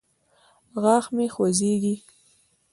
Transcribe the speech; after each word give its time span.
غاښ 0.83 1.05
مو 1.15 1.25
خوځیږي؟ 1.33 1.95